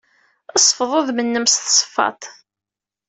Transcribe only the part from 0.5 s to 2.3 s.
Sfeḍ udem-nnem s tesfeḍt.